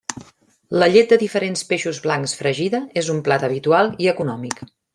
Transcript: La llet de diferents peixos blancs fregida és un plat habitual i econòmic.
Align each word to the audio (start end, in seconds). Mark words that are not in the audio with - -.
La 0.83 0.87
llet 0.93 1.11
de 1.11 1.19
diferents 1.23 1.61
peixos 1.73 1.99
blancs 2.07 2.33
fregida 2.41 2.81
és 3.03 3.13
un 3.17 3.21
plat 3.29 3.47
habitual 3.49 3.95
i 4.07 4.11
econòmic. 4.15 4.65